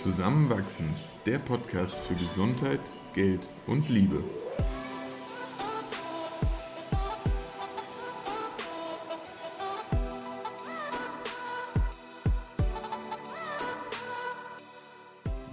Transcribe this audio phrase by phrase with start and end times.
[0.00, 0.88] Zusammenwachsen,
[1.26, 2.80] der Podcast für Gesundheit,
[3.12, 4.24] Geld und Liebe.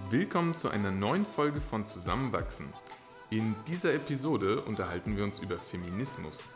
[0.10, 2.68] Willkommen zu einer neuen Folge von Zusammenwachsen.
[3.30, 6.48] In dieser Episode unterhalten wir uns über Feminismus.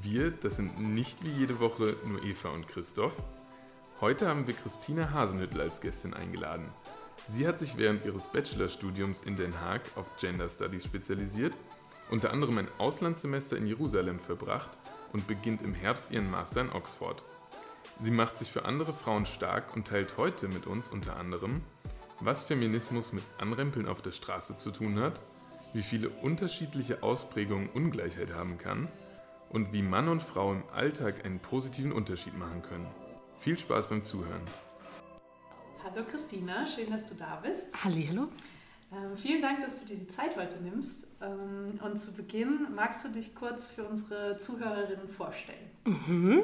[0.00, 3.20] Wir, das sind nicht wie jede Woche nur Eva und Christoph.
[4.00, 6.70] Heute haben wir Christina Hasenhüttel als Gästin eingeladen.
[7.28, 11.56] Sie hat sich während ihres Bachelorstudiums in Den Haag auf Gender Studies spezialisiert,
[12.10, 14.78] unter anderem ein Auslandssemester in Jerusalem verbracht
[15.12, 17.22] und beginnt im Herbst ihren Master in Oxford.
[17.98, 21.62] Sie macht sich für andere Frauen stark und teilt heute mit uns unter anderem,
[22.20, 25.20] was Feminismus mit Anrempeln auf der Straße zu tun hat,
[25.72, 28.88] wie viele unterschiedliche Ausprägungen Ungleichheit haben kann
[29.50, 32.86] und wie Mann und Frau im Alltag einen positiven Unterschied machen können.
[33.40, 34.42] Viel Spaß beim Zuhören.
[35.96, 37.68] Hallo Christina, schön, dass du da bist.
[37.82, 38.28] Hallo.
[38.92, 41.06] Ähm, vielen Dank, dass du dir die Zeit heute nimmst.
[41.22, 45.70] Ähm, und zu Beginn magst du dich kurz für unsere Zuhörerinnen vorstellen.
[45.86, 46.42] Mhm.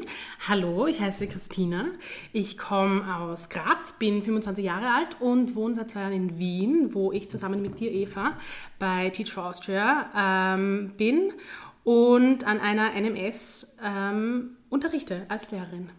[0.48, 1.84] Hallo, ich heiße Christina.
[2.32, 6.94] Ich komme aus Graz, bin 25 Jahre alt und wohne seit zwei Jahren in Wien,
[6.94, 8.38] wo ich zusammen mit dir, Eva,
[8.78, 11.30] bei Teach for Austria ähm, bin
[11.84, 15.90] und an einer NMS ähm, unterrichte als Lehrerin.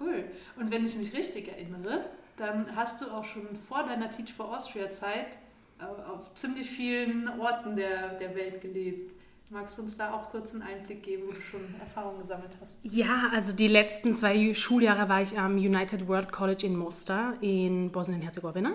[0.00, 0.24] Cool.
[0.58, 2.04] Und wenn ich mich richtig erinnere,
[2.38, 5.38] dann hast du auch schon vor deiner Teach for Austria Zeit
[5.80, 9.12] äh, auf ziemlich vielen Orten der, der Welt gelebt.
[9.50, 12.78] Magst du uns da auch kurz einen Einblick geben, wo du schon Erfahrungen gesammelt hast?
[12.82, 17.90] Ja, also die letzten zwei Schuljahre war ich am United World College in Mostar in
[17.90, 18.72] Bosnien-Herzegowina.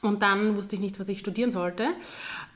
[0.00, 1.88] Und dann wusste ich nicht, was ich studieren sollte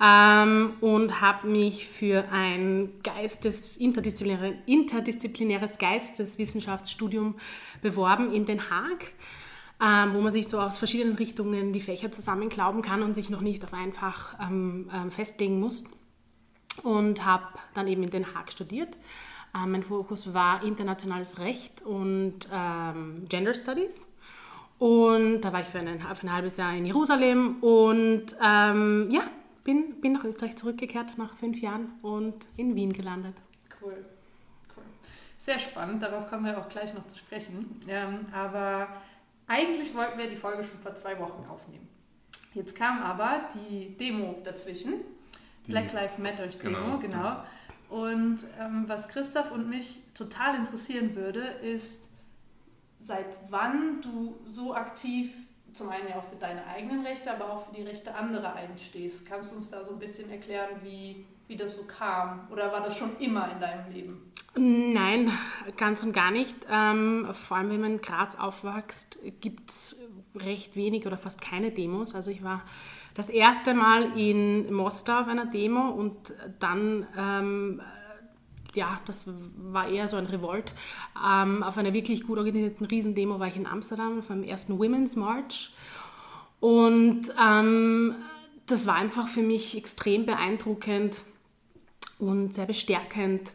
[0.02, 7.36] ähm, und habe mich für ein Geistes, interdisziplinäre, interdisziplinäres Geisteswissenschaftsstudium
[7.80, 9.12] beworben in Den Haag
[9.80, 13.40] ähm, wo man sich so aus verschiedenen Richtungen die Fächer zusammenklauben kann und sich noch
[13.40, 15.84] nicht auf einfach ähm, ähm, festlegen muss.
[16.82, 17.44] Und habe
[17.74, 18.96] dann eben in Den Haag studiert.
[19.54, 24.06] Ähm, mein Fokus war internationales Recht und ähm, Gender Studies.
[24.78, 29.22] Und da war ich für ein, für ein halbes Jahr in Jerusalem und ähm, ja,
[29.64, 33.34] bin, bin nach Österreich zurückgekehrt nach fünf Jahren und in Wien gelandet.
[33.82, 33.96] Cool.
[34.76, 34.84] cool.
[35.36, 37.80] Sehr spannend, darauf kommen wir auch gleich noch zu sprechen.
[37.88, 38.88] Ähm, aber
[39.48, 41.88] eigentlich wollten wir die Folge schon vor zwei Wochen aufnehmen.
[42.54, 44.94] Jetzt kam aber die Demo dazwischen.
[45.66, 46.98] Die, Black Lives Matters Demo, genau.
[46.98, 47.42] genau.
[47.88, 52.08] Und ähm, was Christoph und mich total interessieren würde, ist,
[52.98, 55.32] seit wann du so aktiv
[55.72, 59.26] zum einen ja auch für deine eigenen Rechte, aber auch für die Rechte anderer einstehst.
[59.26, 62.46] Kannst du uns da so ein bisschen erklären, wie, wie das so kam?
[62.50, 64.32] Oder war das schon immer in deinem Leben?
[64.54, 65.32] Nein,
[65.76, 66.56] ganz und gar nicht.
[66.70, 70.02] Ähm, vor allem, wenn man in Graz aufwächst, gibt es
[70.34, 72.14] recht wenig oder fast keine Demos.
[72.14, 72.62] Also ich war
[73.14, 76.16] das erste Mal in Mostar auf einer Demo und
[76.58, 77.80] dann, ähm,
[78.74, 79.24] ja, das
[79.56, 80.74] war eher so ein Revolt.
[81.24, 85.16] Ähm, auf einer wirklich gut organisierten Riesendemo war ich in Amsterdam auf einem ersten Women's
[85.16, 85.70] March.
[86.60, 88.14] Und ähm,
[88.66, 91.22] das war einfach für mich extrem beeindruckend
[92.18, 93.52] und sehr bestärkend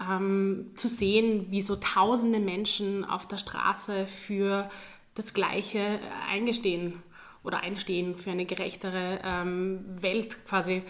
[0.00, 4.68] ähm, zu sehen, wie so tausende Menschen auf der Straße für
[5.14, 5.98] das Gleiche
[6.30, 7.02] eingestehen
[7.42, 10.82] oder einstehen, für eine gerechtere ähm, Welt quasi.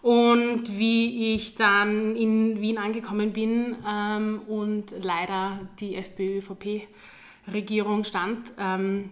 [0.00, 9.10] Und wie ich dann in Wien angekommen bin ähm, und leider die FPÖ-ÖVP-Regierung stand, ähm,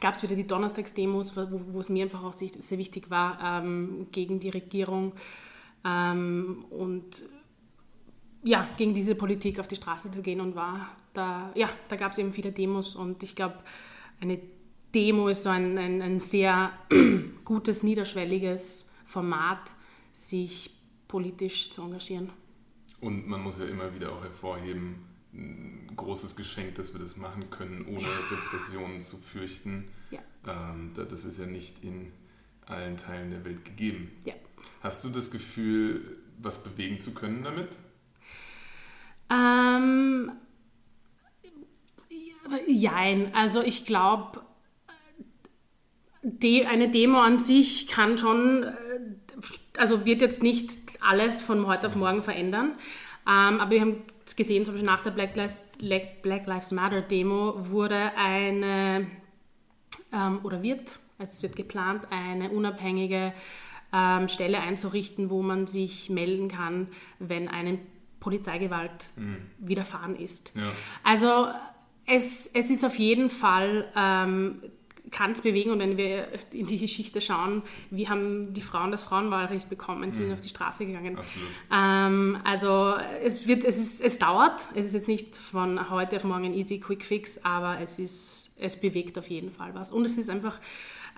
[0.00, 4.38] gab es wieder die Donnerstagsdemos, wo, es mir einfach auch sehr wichtig war, ähm, gegen
[4.38, 5.12] die Regierung
[5.84, 7.24] ähm, und
[8.42, 12.12] ja, gegen diese Politik auf die Straße zu gehen und war da, ja, da gab
[12.12, 13.58] es eben viele Demos und ich glaube,
[14.20, 14.40] eine
[14.94, 16.72] Demo ist so ein, ein, ein sehr
[17.44, 19.72] gutes, niederschwelliges Format,
[20.12, 20.70] sich
[21.08, 22.30] politisch zu engagieren.
[23.00, 27.50] Und man muss ja immer wieder auch hervorheben, ein großes Geschenk, dass wir das machen
[27.50, 28.18] können, ohne ja.
[28.30, 29.90] Repressionen zu fürchten.
[30.10, 30.20] Ja.
[30.46, 32.12] Ähm, das ist ja nicht in
[32.70, 34.10] allen Teilen der Welt gegeben.
[34.24, 34.34] Ja.
[34.82, 37.78] Hast du das Gefühl, was bewegen zu können damit?
[39.30, 40.32] Ähm,
[42.66, 44.40] jein, also ich glaube,
[46.22, 48.74] eine Demo an sich kann schon, äh,
[49.76, 52.72] also wird jetzt nicht alles von heute auf morgen verändern.
[53.26, 54.02] Ähm, aber wir haben
[54.36, 59.06] gesehen, zum Beispiel nach der Black Lives, Black Lives Matter Demo wurde eine,
[60.12, 63.32] ähm, oder wird, also es wird geplant, eine unabhängige
[63.92, 66.88] ähm, Stelle einzurichten, wo man sich melden kann,
[67.18, 67.78] wenn einem
[68.20, 69.38] Polizeigewalt mhm.
[69.58, 70.52] widerfahren ist.
[70.54, 70.62] Ja.
[71.02, 71.48] Also
[72.06, 74.62] es, es ist auf jeden Fall ähm,
[75.10, 79.02] kann es bewegen und wenn wir in die Geschichte schauen, wie haben die Frauen das
[79.02, 80.34] Frauenwahlrecht bekommen, sind mhm.
[80.34, 81.18] auf die Straße gegangen.
[81.72, 86.24] Ähm, also es, wird, es, ist, es dauert, es ist jetzt nicht von heute auf
[86.24, 89.92] morgen ein easy quick fix, aber es, ist, es bewegt auf jeden Fall was.
[89.92, 90.60] Und es ist einfach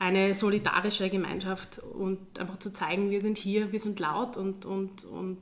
[0.00, 5.04] eine solidarische Gemeinschaft und einfach zu zeigen, wir sind hier, wir sind laut und, und,
[5.04, 5.38] und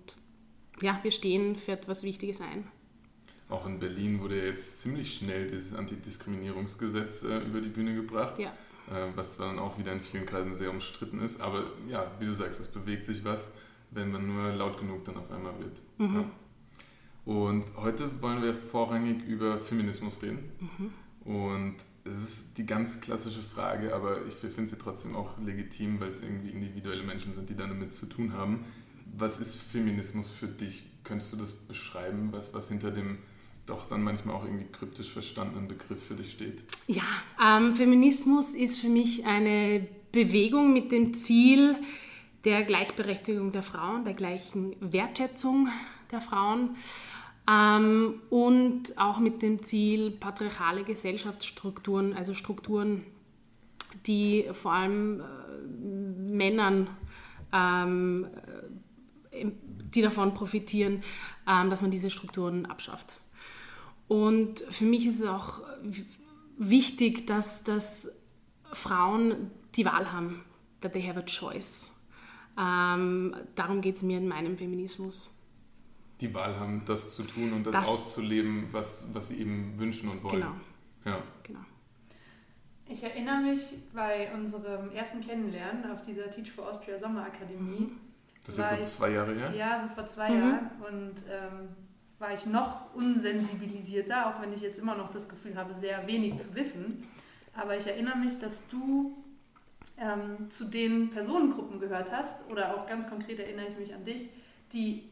[0.81, 2.67] ja, wir stehen für etwas Wichtiges ein.
[3.49, 8.49] Auch in Berlin wurde jetzt ziemlich schnell dieses Antidiskriminierungsgesetz äh, über die Bühne gebracht, ja.
[8.91, 12.27] äh, was zwar dann auch wieder in vielen Kreisen sehr umstritten ist, aber ja, wie
[12.27, 13.53] du sagst, es bewegt sich was,
[13.93, 15.81] wenn man nur laut genug dann auf einmal wird.
[15.99, 16.17] Mhm.
[16.17, 16.31] Ja.
[17.33, 20.51] Und heute wollen wir vorrangig über Feminismus reden.
[20.59, 20.93] Mhm.
[21.29, 26.09] Und es ist die ganz klassische Frage, aber ich finde sie trotzdem auch legitim, weil
[26.09, 28.65] es irgendwie individuelle Menschen sind, die damit zu tun haben.
[29.15, 30.85] Was ist Feminismus für dich?
[31.05, 33.19] Könntest du das beschreiben, was, was hinter dem
[33.67, 36.65] doch dann manchmal auch irgendwie kryptisch verstandenen Begriff für dich steht?
[36.87, 37.03] Ja,
[37.45, 41.77] ähm, Feminismus ist für mich eine Bewegung mit dem Ziel
[42.45, 45.69] der Gleichberechtigung der Frauen, der gleichen Wertschätzung
[46.11, 46.71] der Frauen
[47.49, 53.05] ähm, und auch mit dem Ziel patriarchale Gesellschaftsstrukturen, also Strukturen,
[54.07, 56.89] die vor allem äh, Männern
[57.53, 58.27] ähm,
[59.33, 59.47] äh,
[59.95, 61.03] die davon profitieren,
[61.47, 63.21] ähm, dass man diese Strukturen abschafft.
[64.07, 65.63] Und für mich ist es auch
[66.57, 68.11] wichtig, dass, dass
[68.73, 70.45] Frauen die Wahl haben,
[70.81, 71.95] that they have a choice.
[72.59, 75.38] Ähm, darum geht es mir in meinem Feminismus.
[76.21, 80.09] Die Wahl haben, das zu tun und das, das, auszuleben, was, was sie eben wünschen
[80.09, 80.41] und wollen.
[81.05, 81.17] Genau.
[81.17, 81.23] Ja.
[81.43, 81.61] genau.
[82.87, 87.81] Ich erinnere mich bei unserem ersten Kennenlernen auf dieser Teach for Austria Sommerakademie.
[87.81, 88.01] Mhm.
[88.45, 89.53] Das ist jetzt so zwei Jahre her?
[89.55, 90.39] Ja, so vor zwei mhm.
[90.39, 90.71] Jahren.
[90.89, 91.69] Und ähm,
[92.19, 96.39] war ich noch unsensibilisierter, auch wenn ich jetzt immer noch das Gefühl habe, sehr wenig
[96.39, 97.05] zu wissen.
[97.55, 99.17] Aber ich erinnere mich, dass du
[99.99, 104.29] ähm, zu den Personengruppen gehört hast, oder auch ganz konkret erinnere ich mich an dich,
[104.73, 105.09] die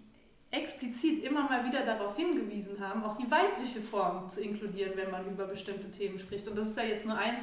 [0.51, 5.27] explizit immer mal wieder darauf hingewiesen haben, auch die weibliche Form zu inkludieren, wenn man
[5.29, 6.49] über bestimmte Themen spricht.
[6.49, 7.41] Und das ist ja jetzt nur eins,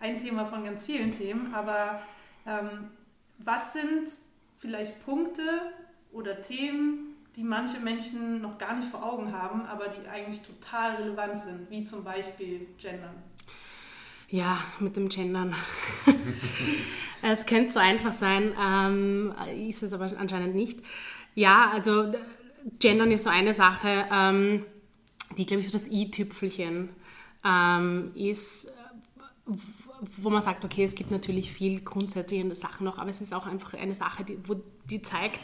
[0.00, 2.02] ein Thema von ganz vielen Themen, aber
[2.46, 2.90] ähm,
[3.38, 4.08] was sind
[4.56, 5.42] vielleicht Punkte
[6.12, 10.96] oder Themen, die manche Menschen noch gar nicht vor Augen haben, aber die eigentlich total
[10.96, 13.22] relevant sind, wie zum Beispiel Gendern.
[14.28, 15.54] Ja, mit dem Gendern.
[17.22, 19.34] es könnte so einfach sein, ähm,
[19.68, 20.80] ist es aber anscheinend nicht.
[21.34, 22.12] Ja, also
[22.78, 24.64] Gendern ist so eine Sache, ähm,
[25.36, 26.88] die, glaube ich, so das i-Tüpfelchen
[27.44, 28.68] ähm, ist,
[30.18, 33.46] wo man sagt, okay, es gibt natürlich viel grundsätzliche Sachen noch, aber es ist auch
[33.46, 34.56] einfach eine Sache, die, wo,
[34.90, 35.40] die zeigt,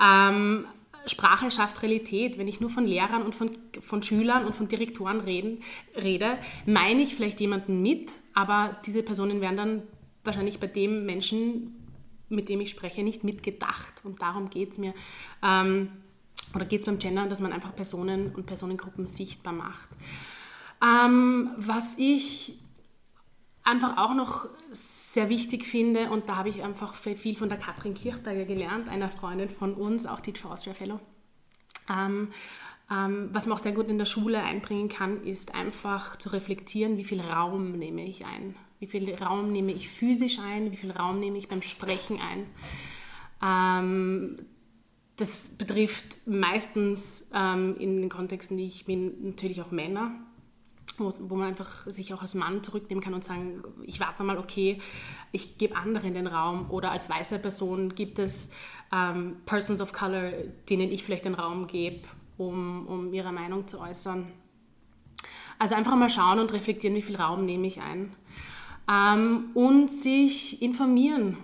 [0.00, 0.66] ähm,
[1.06, 2.38] Sprache schafft Realität.
[2.38, 5.62] Wenn ich nur von Lehrern und von, von Schülern und von Direktoren reden,
[5.96, 9.82] rede, meine ich vielleicht jemanden mit, aber diese Personen werden dann
[10.24, 11.74] wahrscheinlich bei dem Menschen,
[12.28, 13.94] mit dem ich spreche, nicht mitgedacht.
[14.04, 14.94] Und darum geht es mir.
[15.42, 15.90] Ähm,
[16.54, 19.88] oder geht es beim Gender, dass man einfach Personen und Personengruppen sichtbar macht.
[20.82, 22.58] Ähm, was ich
[23.62, 27.94] einfach auch noch sehr wichtig finde, und da habe ich einfach viel von der Katrin
[27.94, 31.00] Kirchberger gelernt, einer Freundin von uns, auch for Austria Fellow.
[31.88, 32.28] Ähm,
[32.90, 36.96] ähm, was man auch sehr gut in der Schule einbringen kann, ist einfach zu reflektieren,
[36.96, 38.56] wie viel Raum nehme ich ein.
[38.80, 42.46] Wie viel Raum nehme ich physisch ein, wie viel Raum nehme ich beim Sprechen ein.
[45.20, 50.12] Das betrifft meistens ähm, in den Kontexten, die ich bin, natürlich auch Männer
[51.00, 54.38] wo, wo man einfach sich auch als Mann zurücknehmen kann und sagen, ich warte mal,
[54.38, 54.78] okay,
[55.32, 58.50] ich gebe anderen den Raum oder als weiße Person gibt es
[58.92, 60.32] ähm, Persons of Color,
[60.68, 62.02] denen ich vielleicht den Raum gebe,
[62.36, 64.30] um, um ihre Meinung zu äußern.
[65.58, 68.14] Also einfach mal schauen und reflektieren, wie viel Raum nehme ich ein.
[68.90, 71.36] Ähm, und sich informieren.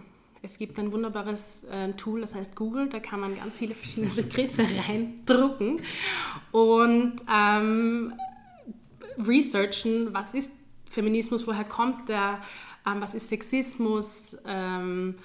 [0.46, 4.12] Es gibt ein wunderbares äh, Tool, das heißt Google, da kann man ganz viele verschiedene
[4.12, 5.80] Begriffe reindrucken.
[6.52, 8.12] Und ähm,
[9.18, 10.52] researchen, was ist
[10.88, 12.40] Feminismus, woher kommt der,
[12.86, 15.16] ähm, was ist Sexismus, ähm,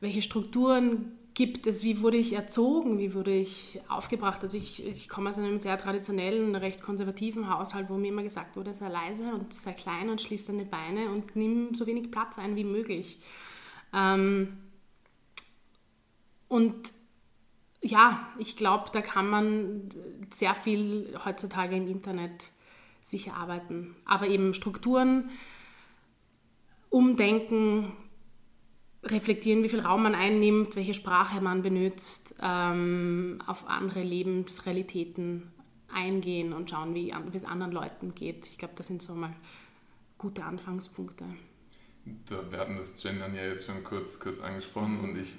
[0.00, 4.42] welche Strukturen gibt es, wie wurde ich erzogen, wie wurde ich aufgebracht.
[4.42, 8.56] Also ich, ich komme aus einem sehr traditionellen, recht konservativen Haushalt, wo mir immer gesagt
[8.56, 12.36] wurde, sei leise und sei klein und schließ deine Beine und nimm so wenig Platz
[12.36, 13.18] ein wie möglich.
[13.92, 14.58] Ähm,
[16.48, 16.92] und
[17.82, 19.88] ja, ich glaube, da kann man
[20.30, 22.50] sehr viel heutzutage im Internet
[23.02, 23.94] sich erarbeiten.
[24.04, 25.30] Aber eben Strukturen,
[26.90, 27.92] umdenken,
[29.04, 35.52] reflektieren, wie viel Raum man einnimmt, welche Sprache man benutzt, ähm, auf andere Lebensrealitäten
[35.92, 38.48] eingehen und schauen, wie es anderen Leuten geht.
[38.48, 39.34] Ich glaube, das sind so mal
[40.18, 41.24] gute Anfangspunkte.
[42.50, 45.36] Wir hatten das Gendern ja jetzt schon kurz, kurz angesprochen und ich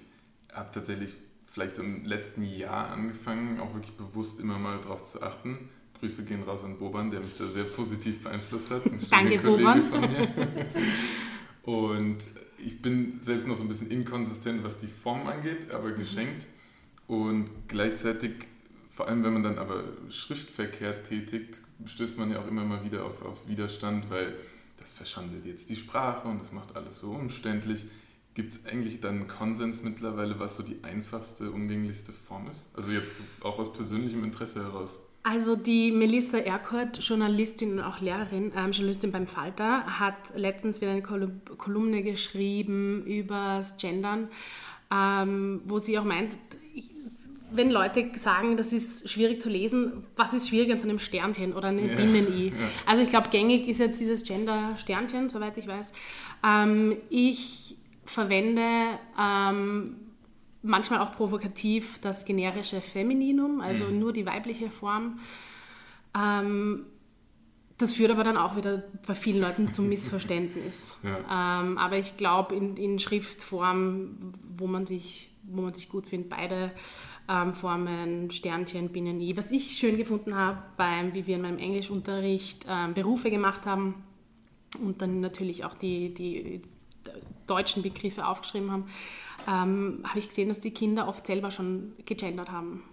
[0.53, 5.69] habe tatsächlich vielleicht im letzten Jahr angefangen, auch wirklich bewusst immer mal darauf zu achten.
[5.99, 8.85] Grüße gehen raus an Boban, der mich da sehr positiv beeinflusst hat.
[8.85, 9.81] Ein Danke, Boban.
[9.81, 10.27] von mir.
[11.63, 12.27] Und
[12.59, 16.45] ich bin selbst noch so ein bisschen inkonsistent, was die Form angeht, aber geschenkt.
[17.07, 18.31] Und gleichzeitig,
[18.89, 23.05] vor allem wenn man dann aber Schriftverkehr tätigt, stößt man ja auch immer mal wieder
[23.05, 24.35] auf, auf Widerstand, weil
[24.77, 27.85] das verschandelt jetzt die Sprache und das macht alles so umständlich.
[28.33, 32.69] Gibt es eigentlich dann Konsens mittlerweile, was so die einfachste, umgänglichste Form ist?
[32.75, 34.99] Also jetzt auch aus persönlichem Interesse heraus.
[35.23, 40.91] Also die Melissa Erkort, Journalistin und auch Lehrerin, ähm, Journalistin beim Falter, hat letztens wieder
[40.91, 44.29] eine Kolumne geschrieben über das Gendern,
[44.89, 46.37] ähm, wo sie auch meint,
[47.57, 51.53] wenn Leute sagen, das ist schwierig zu lesen, was ist schwierig an so einem Sternchen
[51.53, 52.47] oder einem ja, Binnen-I?
[52.49, 52.53] Ja.
[52.85, 55.93] Also ich glaube, gängig ist jetzt dieses Gender-Sternchen, soweit ich weiß.
[56.45, 58.63] Ähm, ich verwende
[59.19, 59.95] ähm,
[60.61, 63.99] manchmal auch provokativ das generische Femininum, also mhm.
[63.99, 65.19] nur die weibliche Form.
[66.15, 66.85] Ähm,
[67.77, 71.01] das führt aber dann auch wieder bei vielen Leuten zum Missverständnis.
[71.03, 71.61] Ja.
[71.61, 76.29] Ähm, aber ich glaube, in, in, Schriftform, wo man sich, wo man sich gut findet,
[76.29, 76.71] beide
[77.29, 79.35] ähm, Formen, Sternchen, Binnen-I.
[79.37, 83.95] Was ich schön gefunden habe, beim, wie wir in meinem Englischunterricht ähm, Berufe gemacht haben
[84.83, 86.61] und dann natürlich auch die, die
[87.45, 88.85] deutschen Begriffe aufgeschrieben haben,
[89.47, 92.83] ähm, habe ich gesehen, dass die Kinder oft selber schon gegendert haben.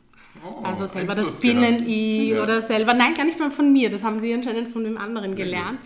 [0.45, 2.43] Oh, also selber das Binnen-I ja.
[2.43, 5.37] oder selber, nein, gar nicht mal von mir, das haben sie anscheinend von dem anderen
[5.37, 5.79] Sehr gelernt.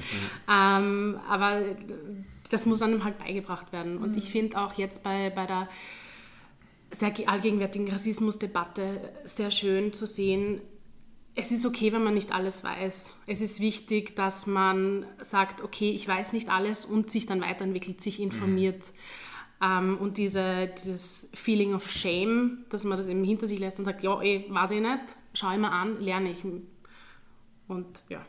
[0.48, 0.78] Ja.
[0.78, 1.60] Ähm, aber
[2.50, 3.98] das muss einem halt beigebracht werden.
[3.98, 4.18] Und mhm.
[4.18, 5.68] ich finde auch jetzt bei, bei der
[6.90, 10.60] sehr allgegenwärtigen Rassismusdebatte sehr schön zu sehen,
[11.34, 13.16] es ist okay, wenn man nicht alles weiß.
[13.28, 18.00] Es ist wichtig, dass man sagt, okay, ich weiß nicht alles und sich dann weiterentwickelt,
[18.00, 18.82] sich informiert.
[19.60, 19.66] Mhm.
[19.70, 23.84] Ähm, und diese, dieses Feeling of Shame, dass man das eben hinter sich lässt und
[23.84, 26.44] sagt, ja, ey, eh, weiß ich nicht, schau ich mal an, lerne ich.
[27.68, 28.24] Und ja,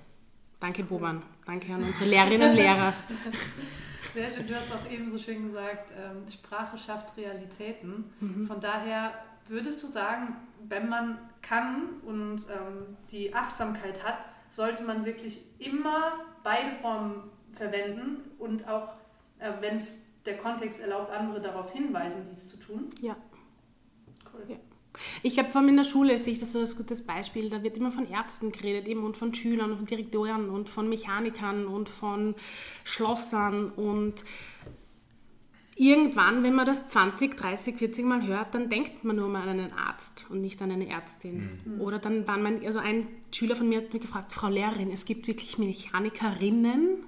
[0.60, 2.94] danke Boban, danke an unsere Lehrerinnen und Lehrer.
[4.14, 8.12] Sehr schön, du hast auch eben so schön gesagt, ähm, Sprache schafft Realitäten.
[8.20, 8.46] Mhm.
[8.46, 9.14] Von daher
[9.48, 10.36] würdest du sagen,
[10.68, 14.18] wenn man kann und ähm, die Achtsamkeit hat,
[14.50, 16.14] sollte man wirklich immer
[16.44, 18.94] beide Formen verwenden und auch,
[19.38, 22.90] äh, wenn es der Kontext erlaubt, andere darauf hinweisen, dies zu tun?
[23.02, 23.16] Ja.
[24.34, 24.46] Cool.
[24.48, 24.58] Ja.
[25.24, 27.64] Ich habe vor allem in der Schule, sehe ich das so als gutes Beispiel, da
[27.64, 31.68] wird immer von Ärzten geredet eben und von Schülern und von Direktoren und von Mechanikern
[31.68, 32.36] und von
[32.84, 34.24] Schlossern und
[35.80, 39.60] irgendwann, wenn man das 20, 30, 40 Mal hört, dann denkt man nur mal an
[39.60, 41.62] einen Arzt und nicht an eine Ärztin.
[41.64, 41.82] Mhm.
[41.82, 45.06] Oder dann waren mein, also ein Schüler von mir hat mir gefragt, Frau Lehrerin, es
[45.06, 47.06] gibt wirklich Mechanikerinnen?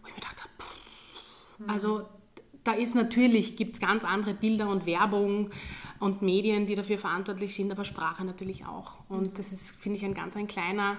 [0.00, 1.70] Wo ich mir dachte, pff, mhm.
[1.70, 2.08] also
[2.66, 5.50] da ist natürlich, gibt es ganz andere Bilder und Werbung
[6.00, 8.98] und Medien, die dafür verantwortlich sind, aber Sprache natürlich auch.
[9.08, 10.96] Und das ist, finde ich, ein ganz ein kleiner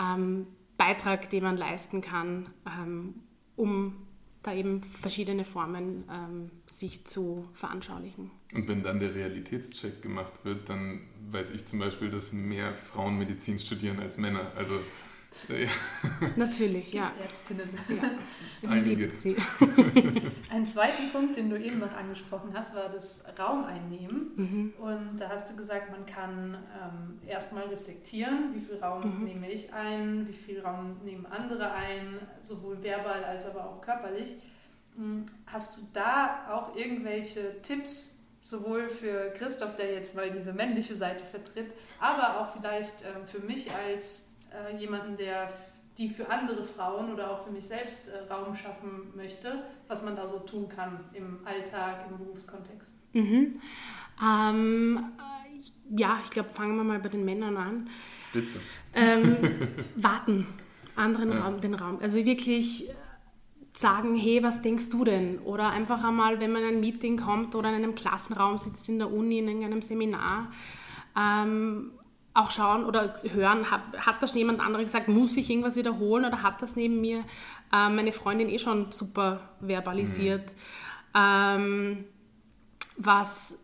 [0.00, 0.46] ähm,
[0.76, 3.14] Beitrag, den man leisten kann, ähm,
[3.56, 4.06] um
[4.42, 8.30] da eben verschiedene Formen ähm, sich zu veranschaulichen.
[8.54, 13.18] Und wenn dann der Realitätscheck gemacht wird, dann weiß ich zum Beispiel, dass mehr Frauen
[13.18, 14.52] Medizin studieren als Männer.
[14.56, 14.74] Also
[15.48, 15.68] ja.
[16.36, 17.12] Natürlich, ja.
[17.20, 17.70] Ärztinnen.
[17.88, 18.70] Ja.
[18.70, 19.10] Einige.
[19.10, 19.36] Sie.
[20.50, 24.30] Ein zweiten Punkt, den du eben noch angesprochen hast, war das Raum einnehmen.
[24.36, 24.72] Mhm.
[24.78, 29.24] Und da hast du gesagt, man kann ähm, erstmal reflektieren, wie viel Raum mhm.
[29.24, 34.34] nehme ich ein, wie viel Raum nehmen andere ein, sowohl verbal als aber auch körperlich.
[34.96, 40.94] Hm, hast du da auch irgendwelche Tipps, sowohl für Christoph, der jetzt mal diese männliche
[40.94, 45.50] Seite vertritt, aber auch vielleicht ähm, für mich als äh, jemanden, der
[45.98, 50.14] die für andere Frauen oder auch für mich selbst äh, Raum schaffen möchte, was man
[50.14, 52.92] da so tun kann im Alltag, im Berufskontext.
[53.14, 53.60] Mhm.
[54.22, 57.88] Ähm, äh, ja, ich glaube, fangen wir mal bei den Männern an.
[58.32, 58.60] Bitte.
[58.94, 59.36] Ähm,
[59.96, 60.46] warten,
[60.96, 61.40] anderen ja.
[61.40, 61.98] Raum, den Raum.
[62.02, 62.90] Also wirklich
[63.74, 65.38] sagen, hey, was denkst du denn?
[65.40, 68.98] Oder einfach einmal, wenn man in ein Meeting kommt oder in einem Klassenraum sitzt in
[68.98, 70.50] der Uni, in einem Seminar,
[71.16, 71.92] ähm,
[72.36, 76.42] auch schauen oder hören, hat, hat das jemand anderes gesagt, muss ich irgendwas wiederholen oder
[76.42, 77.18] hat das neben mir
[77.72, 80.44] äh, meine Freundin eh schon super verbalisiert.
[81.14, 81.18] Mhm.
[81.18, 82.04] Ähm,
[82.98, 83.54] was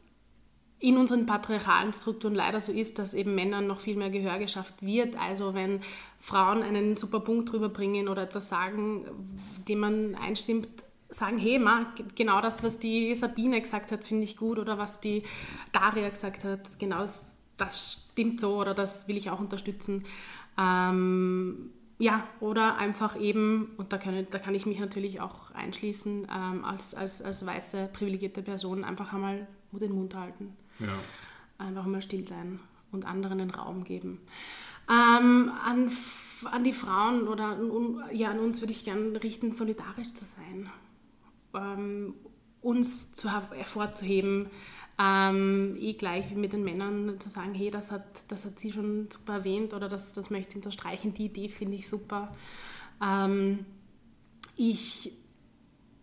[0.79, 4.75] in unseren patriarchalen Strukturen leider so ist, dass eben Männern noch viel mehr Gehör geschafft
[4.81, 5.17] wird.
[5.17, 5.81] Also wenn
[6.19, 9.05] Frauen einen super Punkt drüber bringen oder etwas sagen,
[9.69, 10.69] dem man einstimmt,
[11.09, 15.00] sagen, hey, ma, genau das, was die Sabine gesagt hat, finde ich gut oder was
[15.00, 15.23] die
[15.73, 17.25] Daria gesagt hat, genau das
[17.64, 20.04] das stimmt so oder das will ich auch unterstützen.
[20.59, 26.26] Ähm, ja, oder einfach eben, und da kann, da kann ich mich natürlich auch einschließen,
[26.35, 30.57] ähm, als, als, als weiße, privilegierte Person einfach einmal den Mund halten.
[30.78, 30.99] Ja.
[31.59, 32.59] Einfach mal still sein
[32.90, 34.21] und anderen den Raum geben.
[34.90, 35.92] Ähm, an,
[36.45, 37.71] an die Frauen oder an,
[38.12, 40.71] ja, an uns würde ich gerne richten, solidarisch zu sein.
[41.54, 42.14] Ähm,
[42.61, 44.50] uns zu, hervorzuheben,
[45.02, 48.73] ähm, eh gleich wie mit den Männern zu sagen, hey, das hat, das hat sie
[48.73, 52.35] schon super erwähnt oder das, das möchte ich unterstreichen, die Idee finde ich super.
[53.02, 53.64] Ähm,
[54.56, 55.12] ich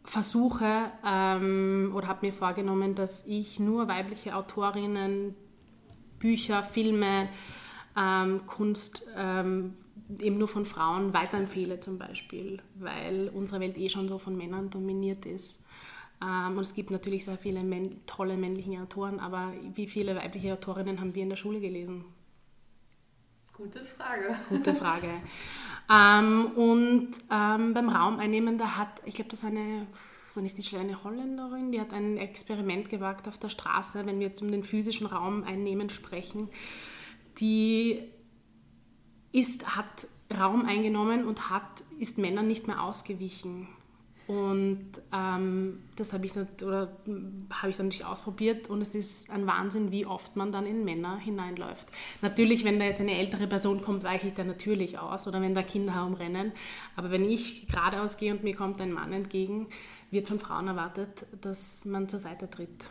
[0.04, 5.36] versuche ähm, oder habe mir vorgenommen, dass ich nur weibliche Autorinnen,
[6.18, 7.30] Bücher, Filme,
[7.96, 9.76] ähm, Kunst ähm,
[10.20, 14.70] eben nur von Frauen weiterempfehle zum Beispiel, weil unsere Welt eh schon so von Männern
[14.70, 15.68] dominiert ist.
[16.22, 20.54] Ähm, und es gibt natürlich sehr viele männ tolle männliche Autoren, aber wie viele weibliche
[20.54, 22.06] Autorinnen haben wir in der Schule gelesen?
[23.54, 24.36] Gute Frage.
[24.50, 25.10] Gute Frage.
[25.92, 29.88] ähm, und ähm, beim Raum einnehmen, da hat, ich glaube, das war eine,
[30.34, 34.28] wann ist die eine Holländerin, die hat ein Experiment gewagt auf der Straße, wenn wir
[34.28, 36.50] jetzt um den physischen Raum einnehmen sprechen.
[37.40, 38.02] Die
[39.32, 40.08] ist, hat
[40.38, 43.68] Raum eingenommen und hat, ist Männern nicht mehr ausgewichen.
[44.30, 49.92] Und ähm, das habe ich, hab ich dann nicht ausprobiert und es ist ein Wahnsinn,
[49.92, 51.88] wie oft man dann in Männer hineinläuft.
[52.22, 55.56] Natürlich, wenn da jetzt eine ältere Person kommt, weiche ich da natürlich aus oder wenn
[55.56, 56.52] da Kinder herumrennen.
[56.96, 59.66] Aber wenn ich geradeaus gehe und mir kommt ein Mann entgegen,
[60.12, 62.86] wird von Frauen erwartet, dass man zur Seite tritt.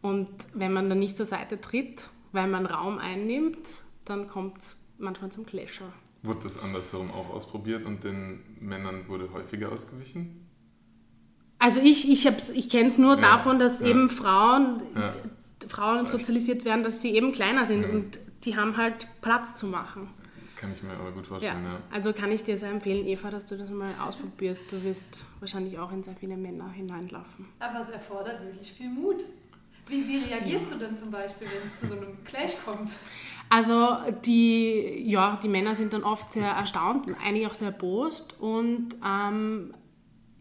[0.00, 3.66] Und wenn man dann nicht zur Seite tritt, weil man Raum einnimmt,
[4.04, 5.92] dann kommt es manchmal zum Clasher.
[6.22, 10.41] Wurde das andersherum auch ausprobiert und den Männern wurde häufiger ausgewichen?
[11.62, 13.86] Also ich, ich, ich kenne es nur ja, davon, dass ja.
[13.86, 15.12] eben Frauen, ja.
[15.68, 20.08] Frauen sozialisiert werden, dass sie eben kleiner sind und die haben halt Platz zu machen.
[20.56, 21.78] Kann ich mir aber gut vorstellen, ja.
[21.92, 24.72] Also kann ich dir sehr empfehlen, Eva, dass du das mal ausprobierst.
[24.72, 27.46] Du wirst wahrscheinlich auch in sehr viele Männer hineinlaufen.
[27.60, 29.24] Aber es erfordert wirklich viel Mut.
[29.86, 32.92] Wie, wie reagierst du denn zum Beispiel, wenn es zu so einem Clash kommt?
[33.48, 38.96] Also die, ja, die Männer sind dann oft sehr erstaunt, einige auch sehr erbost und
[39.06, 39.74] ähm,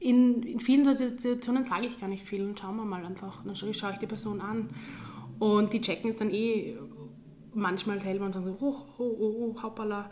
[0.02, 3.44] in, in vielen Situationen sage ich gar nicht viel und schauen wir mal einfach.
[3.46, 4.70] Dann schaue, ich die Person an
[5.38, 6.76] und die checken es dann eh
[7.54, 10.10] manchmal selber und sagen so, oh, oh, oh, oh hoppala.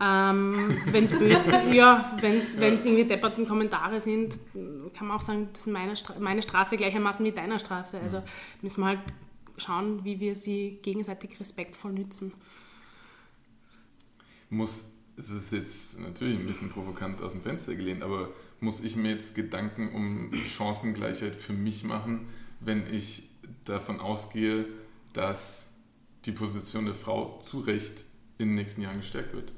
[0.00, 0.54] Ähm,
[0.86, 2.62] wenn es böse, ja, wenn es ja.
[2.62, 4.38] irgendwie depperten Kommentare sind,
[4.94, 7.98] kann man auch sagen, das ist meine, Stra meine Straße gleichermaßen wie deiner Straße.
[8.00, 8.24] Also mhm.
[8.62, 9.00] müssen wir halt
[9.56, 12.32] schauen, wie wir sie gegenseitig respektvoll nützen.
[14.50, 18.28] Muss, es ist jetzt natürlich ein bisschen provokant aus dem Fenster gelehnt, aber
[18.62, 22.28] muss ich mir jetzt Gedanken um Chancengleichheit für mich machen,
[22.60, 23.28] wenn ich
[23.64, 24.66] davon ausgehe,
[25.12, 25.74] dass
[26.24, 28.04] die Position der Frau zu Recht
[28.38, 29.52] in den nächsten Jahren gestärkt wird.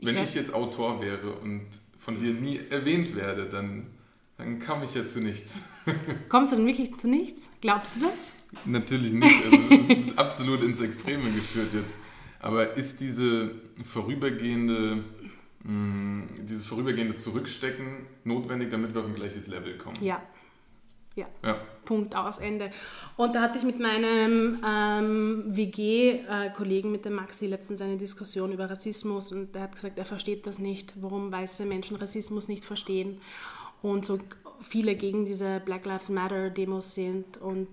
[0.00, 1.66] Wenn ich, ich jetzt Autor wäre und
[1.98, 3.88] von dir nie erwähnt werde, dann,
[4.38, 5.62] dann kam ich ja zu nichts.
[6.30, 7.42] Kommst du denn wirklich zu nichts?
[7.60, 8.32] Glaubst du das?
[8.64, 9.44] Natürlich nicht.
[9.44, 12.00] Also es ist absolut ins Extreme geführt jetzt.
[12.40, 15.04] Aber ist diese vorübergehende
[15.64, 19.96] mh, dieses vorübergehende Zurückstecken notwendig, damit wir auf ein gleiches Level kommen.
[20.00, 20.22] Ja.
[21.16, 21.26] Ja.
[21.44, 21.60] ja.
[21.84, 22.70] Punkt aus Ende.
[23.16, 28.70] Und da hatte ich mit meinem ähm, WG-Kollegen, mit dem Maxi, letztens eine Diskussion über
[28.70, 33.20] Rassismus und der hat gesagt, er versteht das nicht, warum weiße Menschen Rassismus nicht verstehen
[33.82, 34.20] und so
[34.60, 37.68] viele gegen diese Black Lives Matter-Demos sind und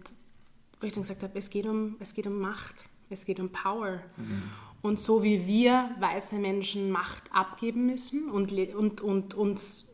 [0.79, 3.49] wo ich dann gesagt habe, es geht um, es geht um Macht, es geht um
[3.49, 3.99] Power.
[4.15, 4.43] Mhm.
[4.81, 9.87] Und so wie wir weiße Menschen Macht abgeben müssen und, und, und uns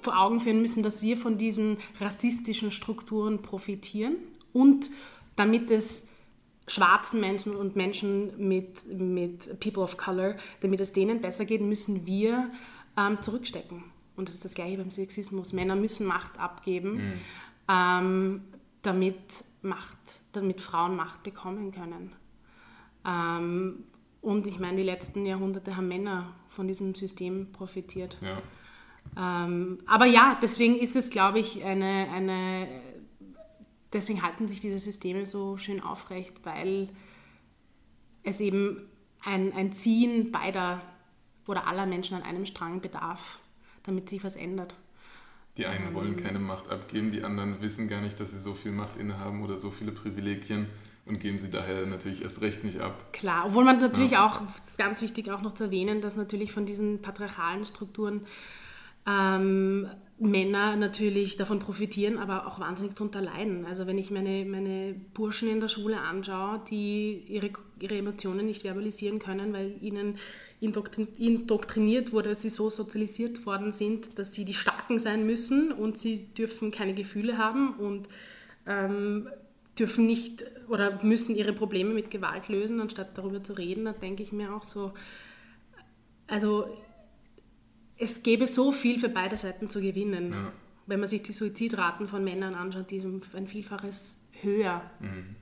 [0.00, 4.16] vor Augen führen müssen, dass wir von diesen rassistischen Strukturen profitieren
[4.52, 4.90] und
[5.36, 6.08] damit es
[6.68, 12.06] schwarzen Menschen und Menschen mit, mit People of Color, damit es denen besser geht, müssen
[12.06, 12.50] wir
[12.96, 13.84] ähm, zurückstecken.
[14.16, 15.52] Und das ist das Gleiche beim Sexismus.
[15.52, 17.12] Männer müssen Macht abgeben, mhm.
[17.68, 18.44] ähm,
[18.82, 19.96] damit, Macht,
[20.32, 22.12] damit Frauen Macht bekommen können.
[23.06, 23.84] Ähm,
[24.20, 28.18] und ich meine, die letzten Jahrhunderte haben Männer von diesem System profitiert.
[28.22, 28.42] Ja.
[29.16, 32.66] Ähm, aber ja, deswegen ist es, glaube ich, eine, eine,
[33.92, 36.88] deswegen halten sich diese Systeme so schön aufrecht, weil
[38.24, 38.88] es eben
[39.24, 40.82] ein, ein Ziehen beider
[41.46, 43.38] oder aller Menschen an einem Strang bedarf,
[43.84, 44.74] damit sich was ändert.
[45.56, 48.52] Die einen wollen ähm, keine Macht abgeben, die anderen wissen gar nicht, dass sie so
[48.52, 50.66] viel Macht innehaben oder so viele Privilegien
[51.06, 53.12] und geben sie daher natürlich erst recht nicht ab.
[53.12, 54.26] Klar, obwohl man natürlich ja.
[54.26, 58.22] auch, das ist ganz wichtig auch noch zu erwähnen, dass natürlich von diesen patriarchalen Strukturen
[59.06, 59.88] ähm,
[60.18, 63.66] Männer natürlich davon profitieren, aber auch wahnsinnig darunter leiden.
[63.66, 68.62] Also wenn ich meine, meine Burschen in der Schule anschaue, die ihre, ihre Emotionen nicht
[68.62, 70.16] verbalisieren können, weil ihnen
[70.60, 75.98] indoktriniert wurde, dass sie so sozialisiert worden sind, dass sie die Starken sein müssen und
[75.98, 78.08] sie dürfen keine Gefühle haben und
[78.66, 79.28] ähm,
[79.78, 84.22] dürfen nicht oder müssen ihre Probleme mit Gewalt lösen, anstatt darüber zu reden, dann denke
[84.22, 84.92] ich mir auch so,
[86.26, 86.66] also
[87.98, 90.32] es gäbe so viel für beide Seiten zu gewinnen.
[90.32, 90.52] Ja.
[90.86, 94.82] Wenn man sich die Suizidraten von Männern anschaut, die sind ein Vielfaches höher.
[95.00, 95.36] Mhm.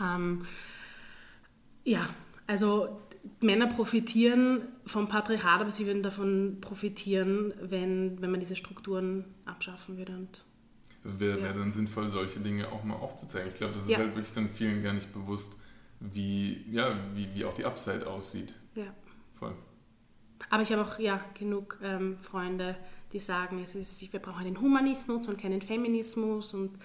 [0.00, 0.46] Ähm,
[1.84, 2.08] ja,
[2.46, 3.00] also
[3.40, 9.98] Männer profitieren vom Patriarchat, aber sie würden davon profitieren, wenn, wenn man diese Strukturen abschaffen
[9.98, 10.16] würde.
[10.16, 10.44] Und,
[11.04, 11.44] also wäre ja.
[11.44, 13.48] wär dann sinnvoll, solche Dinge auch mal aufzuzeigen.
[13.48, 13.98] Ich glaube, das ist ja.
[13.98, 15.56] halt wirklich dann vielen gar nicht bewusst,
[16.00, 18.54] wie, ja, wie, wie auch die Upside aussieht.
[18.74, 18.94] Ja.
[19.38, 19.54] Voll.
[20.50, 22.76] Aber ich habe auch ja, genug ähm, Freunde,
[23.12, 26.78] die sagen, es ist, wir brauchen einen Humanismus und keinen Feminismus und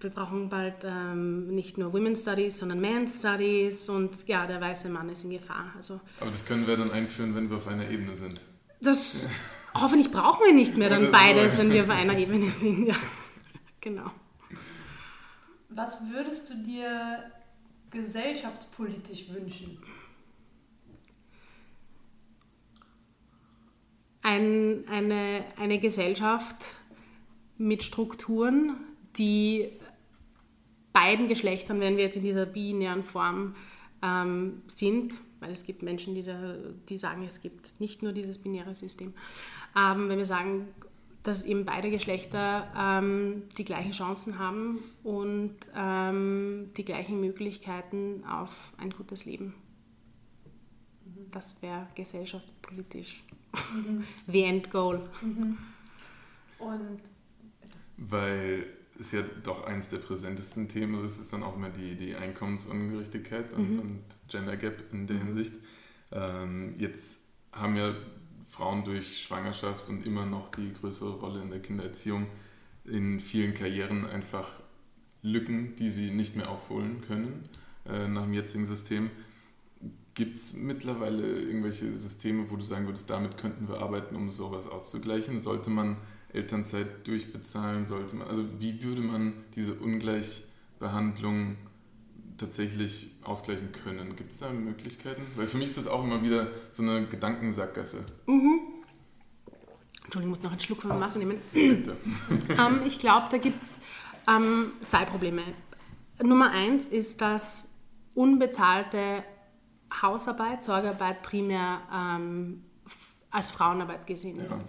[0.00, 4.88] wir brauchen bald ähm, nicht nur Women's Studies, sondern Men's Studies und ja, der weiße
[4.88, 5.72] Mann ist in Gefahr.
[5.76, 8.40] Also, Aber das können wir dann einführen, wenn wir auf einer Ebene sind.
[8.80, 9.26] Das
[9.74, 12.88] hoffentlich brauchen wir nicht mehr dann beides, wenn wir auf einer Ebene sind.
[12.88, 12.94] Ja,
[13.80, 14.10] genau.
[15.68, 17.30] Was würdest du dir
[17.90, 19.78] gesellschaftspolitisch wünschen?
[24.22, 26.78] ein, eine, eine Gesellschaft
[27.56, 28.76] mit Strukturen,
[29.16, 29.70] die
[30.92, 33.54] beiden Geschlechtern, wenn wir jetzt in dieser binären Form
[34.02, 36.54] ähm, sind, weil es gibt Menschen, die, da,
[36.88, 39.14] die sagen, es gibt nicht nur dieses binäre System,
[39.76, 40.68] ähm, wenn wir sagen,
[41.22, 48.72] dass eben beide Geschlechter ähm, die gleichen Chancen haben und ähm, die gleichen Möglichkeiten auf
[48.78, 49.54] ein gutes Leben.
[51.30, 53.22] Das wäre gesellschaftspolitisch
[53.74, 54.04] mhm.
[54.26, 55.08] the end goal.
[55.20, 55.58] Mhm.
[56.58, 57.00] Und
[57.96, 58.66] weil
[58.98, 63.52] es ja doch eines der präsentesten Themen ist, ist dann auch immer die, die Einkommensungerechtigkeit
[63.54, 63.78] und, mhm.
[63.78, 65.24] und Gender Gap in der mhm.
[65.24, 65.52] Hinsicht.
[66.12, 67.94] Ähm, jetzt haben ja
[68.50, 72.26] Frauen durch Schwangerschaft und immer noch die größere Rolle in der Kindererziehung
[72.84, 74.60] in vielen Karrieren einfach
[75.22, 77.48] Lücken, die sie nicht mehr aufholen können
[77.86, 79.10] äh, nach dem jetzigen System.
[80.14, 84.66] Gibt es mittlerweile irgendwelche Systeme, wo du sagen würdest, damit könnten wir arbeiten, um sowas
[84.66, 85.38] auszugleichen?
[85.38, 85.96] Sollte man
[86.32, 87.86] Elternzeit durchbezahlen?
[87.86, 91.56] Sollte man, also wie würde man diese Ungleichbehandlung
[92.40, 94.16] tatsächlich ausgleichen können?
[94.16, 95.22] Gibt es da Möglichkeiten?
[95.36, 98.04] Weil für mich ist das auch immer wieder so eine Gedankensackgasse.
[98.26, 98.60] Mhm.
[100.04, 101.38] Entschuldigung, ich muss noch einen Schluck von der Masse nehmen.
[101.52, 101.96] Bitte.
[102.48, 103.78] ähm, ich glaube, da gibt es
[104.28, 105.42] ähm, zwei Probleme.
[106.22, 107.70] Nummer eins ist, dass
[108.14, 109.22] unbezahlte
[110.02, 112.64] Hausarbeit, Sorgearbeit primär ähm,
[113.30, 114.50] als Frauenarbeit gesehen ja.
[114.50, 114.62] wird.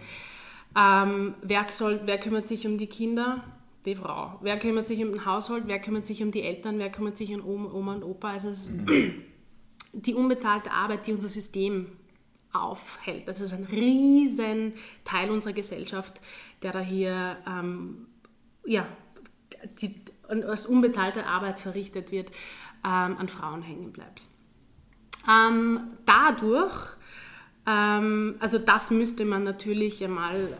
[0.74, 3.42] Ähm, wer, soll, wer kümmert sich um die Kinder?
[3.84, 4.38] Die Frau.
[4.42, 5.64] Wer kümmert sich um den Haushalt?
[5.66, 6.78] Wer kümmert sich um die Eltern?
[6.78, 8.30] Wer kümmert sich um Oma und Opa?
[8.30, 8.70] Also es,
[9.92, 11.88] die unbezahlte Arbeit, die unser System
[12.52, 13.26] aufhält.
[13.26, 16.20] Das ist ein riesen Teil unserer Gesellschaft,
[16.62, 18.06] der da hier ähm,
[18.64, 18.86] ja,
[19.80, 19.94] die,
[20.28, 22.30] als unbezahlte Arbeit verrichtet wird,
[22.84, 24.22] ähm, an Frauen hängen bleibt.
[25.28, 26.96] Ähm, dadurch,
[27.66, 30.56] ähm, also das müsste man natürlich einmal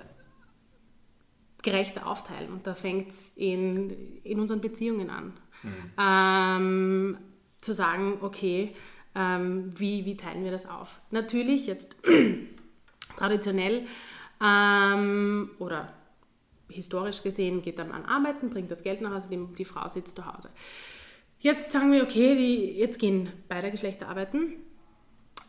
[1.63, 5.33] gerechter aufteilen und da fängt es in, in unseren Beziehungen an.
[5.63, 5.71] Mhm.
[5.99, 7.19] Ähm,
[7.61, 8.75] zu sagen, okay,
[9.15, 11.01] ähm, wie, wie teilen wir das auf?
[11.11, 11.97] Natürlich jetzt
[13.17, 13.87] traditionell
[14.43, 15.93] ähm, oder
[16.69, 20.17] historisch gesehen geht der Mann arbeiten, bringt das Geld nach Hause, die, die Frau sitzt
[20.17, 20.51] zu Hause.
[21.39, 24.55] Jetzt sagen wir, okay, die, jetzt gehen beide Geschlechter arbeiten.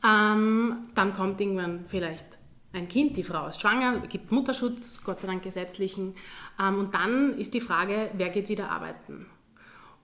[0.06, 2.26] Ähm, dann kommt irgendwann vielleicht
[2.73, 6.15] ein Kind, die Frau ist schwanger, gibt Mutterschutz, Gott sei Dank gesetzlichen.
[6.59, 9.27] Ähm, und dann ist die Frage, wer geht wieder arbeiten?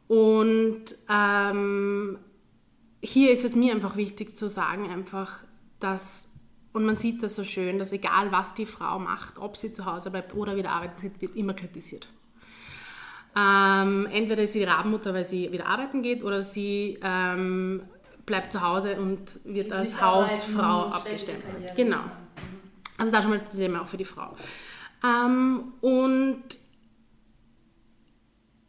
[0.08, 2.18] Und ähm,
[3.02, 5.44] hier ist es mir einfach wichtig zu sagen, einfach,
[5.80, 6.32] dass,
[6.74, 9.86] und man sieht das so schön, dass egal was die Frau macht, ob sie zu
[9.86, 12.10] Hause bleibt oder wieder arbeitet, wird immer kritisiert.
[13.36, 17.84] Ähm, entweder ist sie die Rabenmutter, weil sie wieder arbeiten geht, oder sie ähm,
[18.26, 21.76] bleibt zu Hause und wird als Hausfrau abgestempelt.
[21.76, 22.02] Genau.
[23.00, 24.36] Also da schon mal das Thema auch für die Frau.
[25.04, 26.44] Ähm, und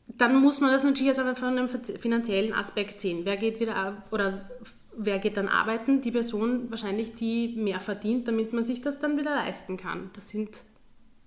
[0.06, 3.22] dann muss man das natürlich also von einem finanziellen Aspekt sehen.
[3.24, 4.48] Wer geht wieder oder
[4.96, 6.02] wer geht dann arbeiten?
[6.02, 10.10] Die Person wahrscheinlich, die mehr verdient, damit man sich das dann wieder leisten kann.
[10.14, 10.62] Das sind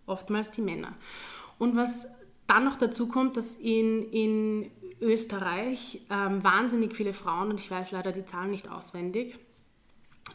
[0.06, 0.94] oftmals die Männer.
[1.58, 2.08] Und was
[2.48, 7.92] dann noch dazu kommt, dass in, in Österreich ähm, wahnsinnig viele Frauen, und ich weiß
[7.92, 9.40] leider die Zahlen nicht auswendig,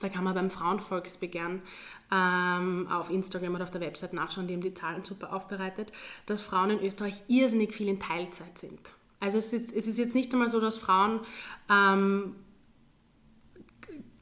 [0.01, 1.63] Da kann man beim Frauenvolksbegehren
[2.13, 5.93] ähm, auf Instagram oder auf der Website nachschauen, die haben die Zahlen super aufbereitet,
[6.27, 8.81] dass Frauen in Österreich irrsinnig viel in Teilzeit sind.
[9.21, 11.21] Also es ist, es ist jetzt nicht einmal so, dass Frauen
[11.71, 12.37] ähm,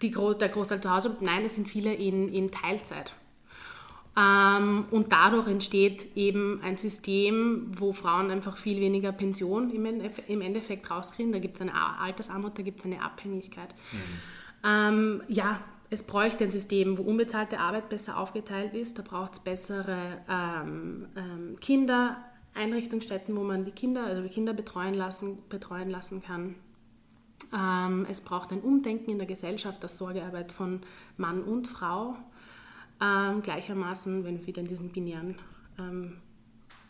[0.02, 3.14] die der Großteil zu Hause, nein, es sind viele in, in Teilzeit.
[4.18, 10.30] Ähm, und dadurch entsteht eben ein System, wo Frauen einfach viel weniger Pension im, Endeffekt,
[10.30, 11.32] im Endeffekt rauskriegen.
[11.32, 13.74] Da gibt es eine Altersarmut, da gibt es eine Abhängigkeit.
[13.92, 13.98] Mhm.
[14.66, 18.98] Ähm, ja, es bräuchte ein System, wo unbezahlte Arbeit besser aufgeteilt ist.
[18.98, 24.94] Da braucht es bessere ähm, ähm, Kindereinrichtungsstätten, wo man die Kinder, also die Kinder betreuen
[24.94, 26.56] lassen, betreuen lassen kann.
[27.54, 30.80] Ähm, es braucht ein Umdenken in der Gesellschaft, dass Sorgearbeit von
[31.16, 32.16] Mann und Frau
[33.00, 35.36] ähm, gleichermaßen, wenn wir wieder in diesen binären
[35.78, 36.16] ähm,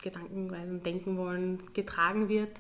[0.02, 2.58] Gedankenweisen denken wollen, getragen wird.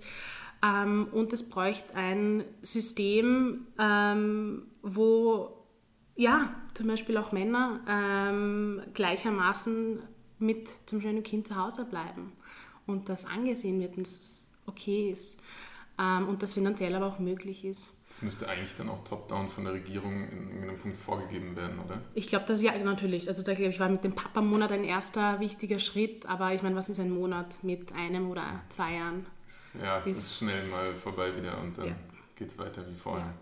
[0.62, 5.56] Ähm, und es bräuchte ein System, ähm, wo
[6.16, 10.02] ja, zum Beispiel auch Männer ähm, gleichermaßen
[10.38, 12.32] mit zum schönen Kind zu Hause bleiben
[12.86, 15.42] und das angesehen wird und das okay ist
[15.98, 17.95] ähm, und das finanziell aber auch möglich ist.
[18.08, 22.00] Das müsste eigentlich dann auch top-down von der Regierung in irgendeinem Punkt vorgegeben werden, oder?
[22.14, 23.28] Ich glaube, das ja natürlich.
[23.28, 26.76] Also da glaube ich, war mit dem Papa-Monat ein erster wichtiger Schritt, aber ich meine,
[26.76, 29.26] was ist ein Monat mit einem oder zwei Jahren?
[29.82, 31.96] Ja, ist, ist schnell mal vorbei wieder und dann ja.
[32.36, 33.26] geht es weiter wie vorher.
[33.26, 33.34] Ja.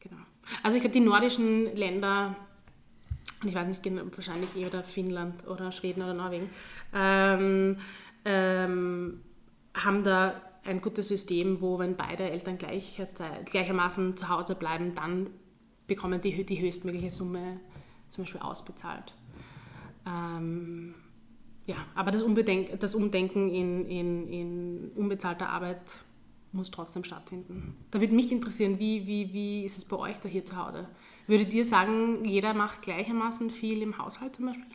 [0.00, 0.22] Genau.
[0.62, 2.36] Also ich glaube, die nordischen Länder,
[3.44, 6.48] ich weiß nicht genau, wahrscheinlich eher oder Finnland oder Schweden oder Norwegen,
[6.94, 7.76] ähm,
[8.24, 9.20] ähm,
[9.74, 13.00] haben da ein gutes System, wo wenn beide Eltern gleich,
[13.46, 15.30] gleichermaßen zu Hause bleiben, dann
[15.86, 17.60] bekommen sie die höchstmögliche Summe
[18.08, 19.14] zum Beispiel ausbezahlt.
[20.06, 20.94] Ähm,
[21.66, 25.80] ja, aber das, Unbedenk das Umdenken in, in, in unbezahlter Arbeit
[26.52, 27.76] muss trotzdem stattfinden.
[27.90, 30.88] Da würde mich interessieren, wie, wie, wie ist es bei euch da hier zu Hause?
[31.26, 34.66] Würdet ihr sagen, jeder macht gleichermaßen viel im Haushalt zum Beispiel?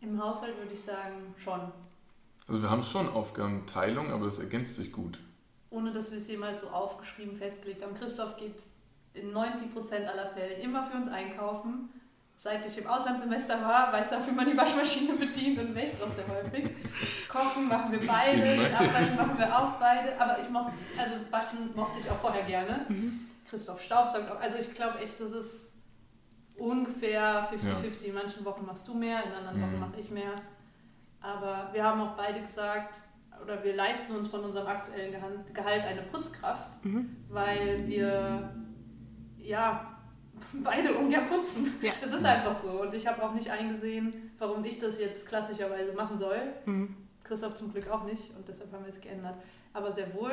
[0.00, 1.60] Im Haushalt würde ich sagen, schon.
[2.48, 5.18] Also wir haben schon Aufgabenteilung, aber es ergänzt sich gut.
[5.70, 7.94] Ohne dass wir es jemals so aufgeschrieben, festgelegt haben.
[7.94, 8.62] Christoph geht
[9.14, 11.88] in 90% aller Fälle immer für uns einkaufen.
[12.38, 16.00] Seit ich im Auslandssemester war, weiß er auch, wie man die Waschmaschine bedient und wäscht
[16.02, 16.70] auch sehr häufig.
[17.28, 20.20] Kochen machen wir beide, Abwaschen machen wir auch beide.
[20.20, 22.84] Aber ich mochte, also waschen mochte ich auch vorher gerne.
[22.90, 23.20] Mhm.
[23.48, 24.38] Christoph Staubsaugt auch.
[24.38, 25.72] Also ich glaube echt, das ist
[26.58, 28.02] ungefähr 50-50.
[28.02, 28.08] Ja.
[28.08, 29.80] In manchen Wochen machst du mehr, in anderen Wochen mhm.
[29.80, 30.34] mache ich mehr.
[31.20, 33.00] Aber wir haben auch beide gesagt,
[33.42, 35.14] oder wir leisten uns von unserem aktuellen
[35.52, 37.16] Gehalt eine Putzkraft, mhm.
[37.28, 38.54] weil wir
[39.38, 39.98] ja
[40.52, 41.72] beide ungern putzen.
[41.82, 41.92] Ja.
[42.00, 42.82] Das ist einfach so.
[42.82, 46.40] Und ich habe auch nicht eingesehen, warum ich das jetzt klassischerweise machen soll.
[46.64, 46.96] Mhm.
[47.24, 49.36] Christoph zum Glück auch nicht und deshalb haben wir es geändert.
[49.72, 50.32] Aber sehr wohl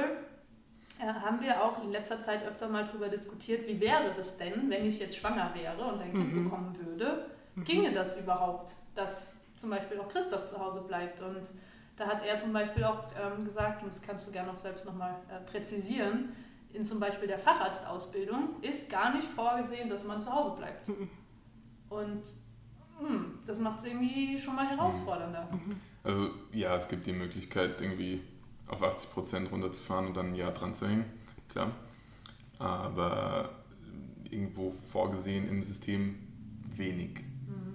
[1.00, 4.70] äh, haben wir auch in letzter Zeit öfter mal darüber diskutiert, wie wäre es denn,
[4.70, 6.44] wenn ich jetzt schwanger wäre und ein Kind mhm.
[6.44, 7.26] bekommen würde?
[7.56, 7.64] Mhm.
[7.64, 11.22] Ginge das überhaupt, dass zum Beispiel auch Christoph zu Hause bleibt.
[11.22, 11.50] Und
[11.96, 14.86] da hat er zum Beispiel auch ähm, gesagt, und das kannst du gerne auch selbst
[14.86, 16.34] nochmal äh, präzisieren,
[16.74, 20.90] in zum Beispiel der Facharztausbildung ist gar nicht vorgesehen, dass man zu Hause bleibt.
[20.90, 21.10] Mhm.
[21.90, 22.22] Und
[23.00, 25.48] hm, das macht es irgendwie schon mal herausfordernder.
[25.50, 25.78] Mhm.
[26.04, 28.22] Also ja, es gibt die Möglichkeit, irgendwie
[28.68, 31.06] auf 80 Prozent runterzufahren und dann ein Jahr dran zu hängen,
[31.48, 31.72] klar.
[32.60, 33.50] Aber
[34.30, 36.16] irgendwo vorgesehen im System
[36.76, 37.24] wenig.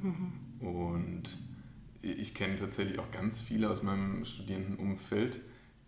[0.02, 0.32] Mhm.
[0.60, 1.47] Und
[2.02, 5.40] ich kenne tatsächlich auch ganz viele aus meinem Studierendenumfeld,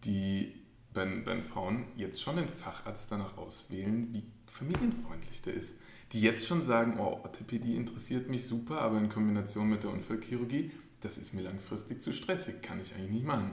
[0.04, 0.54] die
[0.92, 5.80] bei, bei Frauen jetzt schon den Facharzt danach auswählen, wie familienfreundlich der ist.
[6.12, 10.72] Die jetzt schon sagen, oh, Orthopädie interessiert mich super, aber in Kombination mit der Unfallchirurgie,
[11.00, 13.52] das ist mir langfristig zu stressig, kann ich eigentlich nicht machen.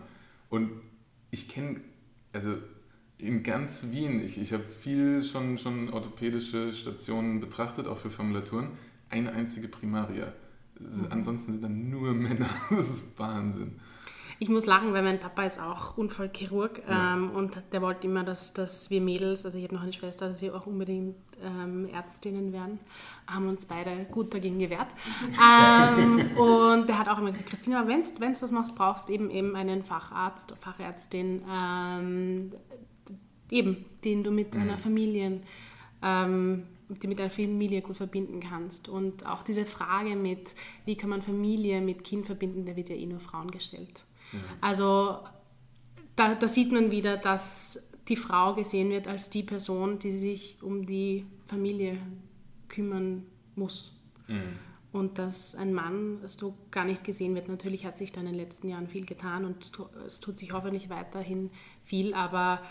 [0.49, 0.71] Und
[1.29, 1.81] ich kenne,
[2.33, 2.57] also
[3.19, 8.71] in ganz Wien, ich, ich habe viel schon, schon orthopädische Stationen betrachtet, auch für Formulaturen,
[9.09, 10.33] eine einzige Primaria.
[11.09, 12.49] Ansonsten sind dann nur Männer.
[12.69, 13.79] Das ist Wahnsinn.
[14.39, 17.15] Ich muss lachen, weil mein Papa ist auch Unfallchirurg ja.
[17.15, 20.29] ähm, und der wollte immer, dass, dass wir Mädels, also ich habe noch eine Schwester,
[20.29, 22.79] dass wir auch unbedingt ähm, Ärztinnen werden.
[23.25, 24.89] Haben uns beide gut dagegen gewehrt.
[25.43, 29.31] ähm, und der hat auch immer gesagt, Christina, wenn du das machst, brauchst du eben,
[29.31, 32.51] eben einen Facharzt, Fachärztin, ähm,
[33.49, 34.79] eben, den du mit deiner mhm.
[34.79, 35.41] Familie
[36.03, 38.87] ähm, die mit deiner Familie gut verbinden kannst.
[38.87, 42.95] Und auch diese Frage mit, wie kann man Familie mit Kind verbinden, der wird ja
[42.95, 44.05] eh nur Frauen gestellt.
[44.31, 44.39] Ja.
[44.61, 45.19] Also
[46.15, 50.57] da, da, sieht man wieder, dass die Frau gesehen wird als die Person, die sich
[50.61, 51.97] um die Familie
[52.69, 53.99] kümmern muss.
[54.27, 54.59] Mhm.
[54.93, 57.49] Und dass ein Mann so gar nicht gesehen wird.
[57.49, 59.71] Natürlich hat sich da in den letzten Jahren viel getan und
[60.07, 61.51] es tut sich hoffentlich weiterhin
[61.83, 62.61] viel, aber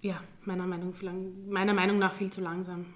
[0.00, 0.94] ja, meiner Meinung,
[1.48, 2.86] meiner Meinung nach viel zu langsam.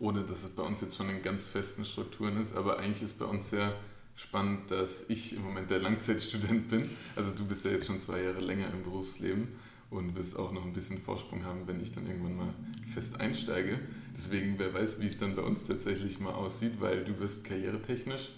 [0.00, 3.18] Ohne dass es bei uns jetzt schon in ganz festen Strukturen ist, aber eigentlich ist
[3.18, 3.74] bei uns sehr
[4.16, 6.88] spannend, dass ich im Moment der Langzeitstudent bin.
[7.16, 9.48] Also du bist ja jetzt schon zwei Jahre länger im Berufsleben
[9.90, 12.54] und wirst auch noch ein bisschen Vorsprung haben, wenn ich dann irgendwann mal
[12.92, 13.78] fest einsteige.
[14.16, 18.32] Deswegen, wer weiß, wie es dann bei uns tatsächlich mal aussieht, weil du wirst karrieretechnisch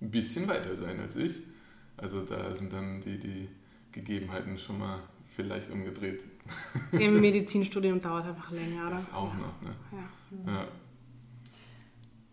[0.00, 1.42] ein bisschen weiter sein als ich.
[1.96, 3.48] Also da sind dann die, die
[3.92, 6.24] Gegebenheiten schon mal vielleicht umgedreht.
[6.92, 8.92] Im Medizinstudium dauert einfach länger, oder?
[8.92, 9.74] Das auch noch, ne?
[9.92, 10.52] Ja.
[10.52, 10.68] Ja.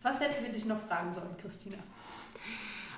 [0.02, 1.78] Was hätten wir dich noch fragen sollen, Christina?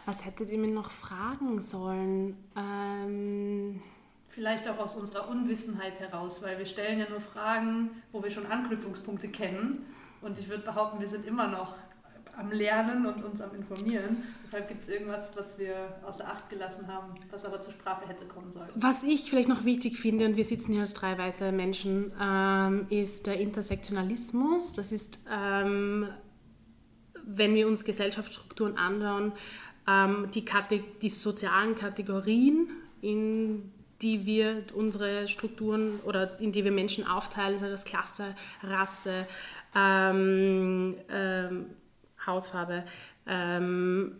[0.06, 2.38] Was hättet ihr mir noch fragen sollen?
[2.56, 3.82] Ähm,
[4.30, 8.46] Vielleicht auch aus unserer Unwissenheit heraus, weil wir stellen ja nur Fragen, wo wir schon
[8.48, 9.86] Anknüpfungspunkte kennen.
[10.22, 11.76] Und ich würde behaupten, wir sind immer noch
[12.36, 14.24] am Lernen und uns am Informieren.
[14.44, 18.26] Deshalb gibt es irgendwas, was wir außer Acht gelassen haben, was aber zur Sprache hätte
[18.26, 18.70] kommen sollen.
[18.74, 22.88] was ich vielleicht noch wichtig finde, und wir sitzen hier als drei weiße Menschen, ähm,
[22.89, 24.74] ist der Intersektionalismus.
[24.74, 26.08] Das ist, ähm,
[27.26, 29.34] wenn wir uns Gesellschaftsstrukturen anschauen,
[29.88, 30.46] ähm, die,
[31.02, 32.70] die sozialen Kategorien,
[33.02, 39.26] in die wir unsere Strukturen oder in die wir Menschen aufteilen, sei das Klasse, Rasse,
[39.76, 41.66] ähm, ähm,
[42.26, 42.84] Hautfarbe,
[43.26, 44.18] ähm,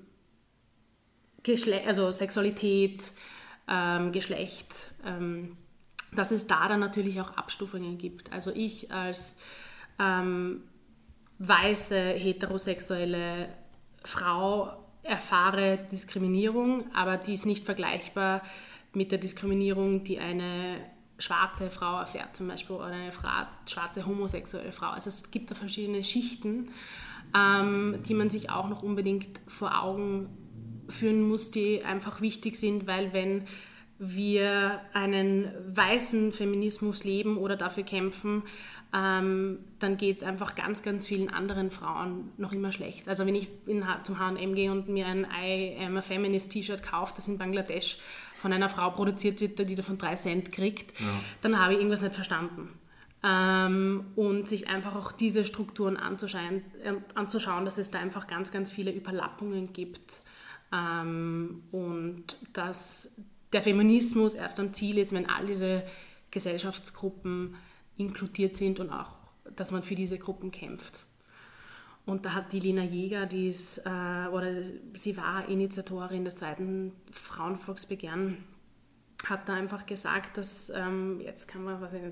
[1.86, 3.12] also Sexualität,
[3.68, 5.58] ähm, Geschlecht, ähm,
[6.13, 8.32] dass es da dann natürlich auch Abstufungen gibt.
[8.32, 9.39] Also ich als
[10.00, 10.62] ähm,
[11.39, 13.50] weiße heterosexuelle
[14.04, 14.72] Frau
[15.04, 18.41] erfahre Diskriminierung, aber die ist nicht vergleichbar
[18.93, 20.78] mit der Diskriminierung, die eine
[21.17, 24.89] schwarze Frau erfährt, zum Beispiel, oder eine Fra schwarze homosexuelle Frau.
[24.89, 26.69] Also es gibt da verschiedene Schichten,
[27.36, 30.30] ähm, die man sich auch noch unbedingt vor Augen
[30.89, 33.46] führen muss, die einfach wichtig sind, weil wenn
[34.00, 38.43] wir einen weißen Feminismus leben oder dafür kämpfen,
[38.93, 43.08] ähm, dann geht es einfach ganz, ganz vielen anderen Frauen noch immer schlecht.
[43.08, 46.84] Also wenn ich in, zum H&M gehe und mir ein I am a Feminist T-Shirt
[46.84, 47.97] kaufe, das in Bangladesch
[48.39, 50.93] von einer Frau produziert wird, die davon drei Cent kriegt,
[51.41, 52.69] dann habe ich irgendwas nicht verstanden.
[53.25, 58.51] Ähm, und sich einfach auch diese Strukturen anzuschauen, äh, anzuschauen, dass es da einfach ganz,
[58.51, 60.21] ganz viele Überlappungen gibt.
[60.73, 63.15] Ähm, und dass
[63.53, 65.84] der Feminismus erst am Ziel ist, wenn all diese
[66.32, 67.56] Gesellschaftsgruppen
[67.97, 69.15] inkludiert sind und auch,
[69.56, 71.06] dass man für diese Gruppen kämpft.
[72.06, 74.63] Und da hat die Lena Jäger, die ist, äh, oder
[74.95, 78.43] sie war Initiatorin des zweiten Frauenvolksbegehren,
[79.25, 82.03] hat da einfach gesagt, dass ähm, jetzt kann man nicht,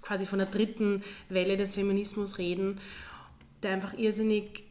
[0.00, 2.80] quasi von der dritten Welle des Feminismus reden,
[3.62, 4.64] der einfach irrsinnig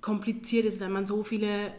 [0.00, 1.72] kompliziert ist, weil man so viele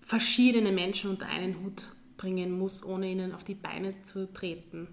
[0.00, 4.88] verschiedene Menschen unter einen Hut bringen muss, ohne ihnen auf die Beine zu treten.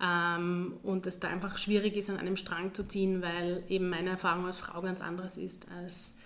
[0.00, 4.10] Ähm, und es da einfach schwierig ist, an einem Strang zu ziehen, weil eben meine
[4.10, 6.18] Erfahrung als Frau ganz anderes ist als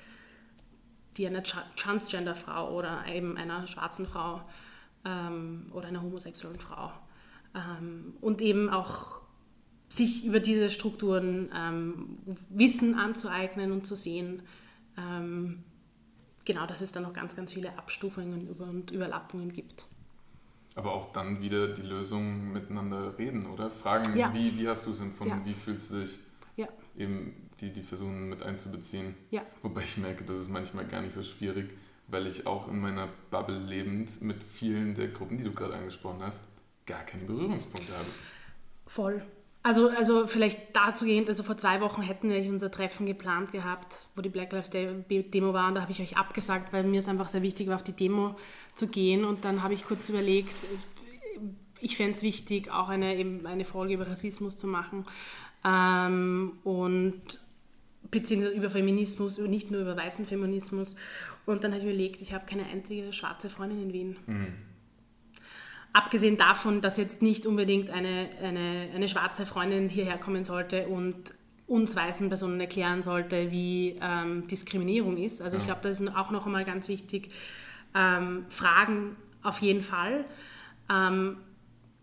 [1.16, 4.42] die einer Tra- Transgender-Frau oder eben einer schwarzen Frau
[5.04, 6.92] ähm, oder einer homosexuellen Frau.
[7.54, 9.22] Ähm, und eben auch
[9.88, 12.18] sich über diese Strukturen ähm,
[12.50, 14.42] Wissen anzueignen und zu sehen,
[14.96, 15.64] ähm,
[16.44, 19.88] genau, dass es da noch ganz, ganz viele Abstufungen und Überlappungen gibt.
[20.78, 23.68] Aber auch dann wieder die Lösung miteinander reden, oder?
[23.68, 24.32] Fragen, Ja.
[24.32, 25.44] wie, wie hast du es empfunden, Ja.
[25.44, 26.18] wie fühlst du dich?
[26.56, 26.68] Ja.
[26.96, 29.16] Eben die, die versuchen mit einzubeziehen.
[29.30, 29.42] Ja.
[29.62, 31.70] Wobei ich merke, das ist manchmal gar nicht so schwierig,
[32.06, 36.20] weil ich auch in meiner Bubble lebend mit vielen der Gruppen, die du gerade angesprochen
[36.22, 36.48] hast,
[36.86, 38.08] gar keine Berührungspunkte habe.
[38.86, 39.22] Voll.
[39.62, 44.00] Also, also vielleicht dazu gehend, also vor zwei Wochen hätten wir unser Treffen geplant gehabt,
[44.14, 47.08] wo die Black Lives Demo war und da habe ich euch abgesagt, weil mir es
[47.08, 48.36] einfach sehr wichtig war, auf die Demo
[48.74, 49.24] zu gehen.
[49.24, 50.54] Und dann habe ich kurz überlegt,
[51.80, 55.04] ich fände es wichtig, auch eine, eine Folge über Rassismus zu machen
[55.64, 57.20] ähm, und
[58.10, 60.96] beziehungsweise über Feminismus, nicht nur über weißen Feminismus.
[61.46, 64.16] Und dann habe ich überlegt, ich habe keine einzige schwarze Freundin in Wien.
[65.92, 71.32] Abgesehen davon, dass jetzt nicht unbedingt eine, eine, eine schwarze Freundin hierher kommen sollte und
[71.66, 75.42] uns weißen Personen erklären sollte, wie ähm, Diskriminierung ist.
[75.42, 77.30] Also ich glaube, das ist auch noch einmal ganz wichtig.
[77.94, 80.24] Ähm, Fragen auf jeden Fall.
[80.90, 81.36] Ähm,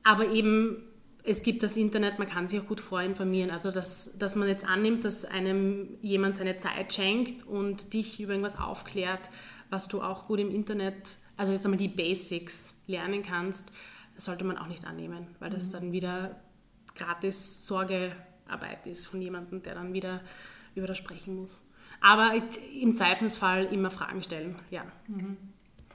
[0.04, 0.84] aber eben,
[1.24, 3.50] es gibt das Internet, man kann sich auch gut vorinformieren.
[3.50, 8.34] Also, dass, dass man jetzt annimmt, dass einem jemand seine Zeit schenkt und dich über
[8.34, 9.30] irgendwas aufklärt,
[9.72, 13.72] was du auch gut im Internet, also jetzt einmal die Basics lernen kannst,
[14.18, 16.40] sollte man auch nicht annehmen, weil das dann wieder
[16.96, 20.22] gratis Sorgearbeit ist von jemandem, der dann wieder
[20.76, 21.62] über das sprechen muss.
[22.02, 22.34] Aber
[22.80, 24.86] im Zweifelsfall immer Fragen stellen, ja.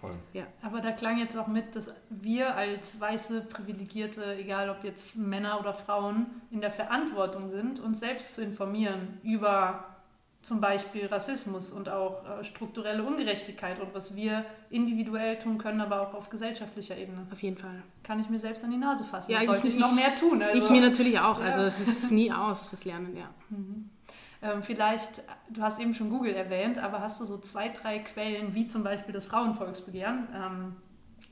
[0.00, 0.14] Voll.
[0.32, 0.46] ja.
[0.62, 5.60] Aber da klang jetzt auch mit, dass wir als weiße Privilegierte, egal ob jetzt Männer
[5.60, 9.99] oder Frauen, in der Verantwortung sind, uns selbst zu informieren über
[10.42, 16.00] zum Beispiel Rassismus und auch äh, strukturelle Ungerechtigkeit und was wir individuell tun können, aber
[16.00, 17.26] auch auf gesellschaftlicher Ebene.
[17.30, 17.82] Auf jeden Fall.
[18.02, 19.32] Kann ich mir selbst an die Nase fassen.
[19.32, 20.42] Ja, das sollte ich- ich, noch mehr tun.
[20.42, 21.38] Also, ich mir natürlich auch.
[21.40, 21.44] Ja.
[21.46, 23.28] Also es ist nie aus, das Lernen, ja.
[24.42, 28.54] ähm, vielleicht, du hast eben schon Google erwähnt, aber hast du so zwei, drei Quellen,
[28.54, 30.76] wie zum Beispiel das Frauenvolksbegehren, ähm,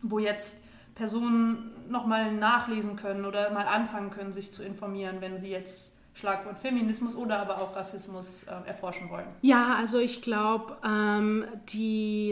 [0.02, 5.48] wo jetzt Personen nochmal nachlesen können oder mal anfangen können, sich zu informieren, wenn sie
[5.48, 9.26] jetzt Schlagwort Feminismus oder aber auch Rassismus äh, erforschen wollen.
[9.42, 11.44] Ja, also ich glaube, ähm,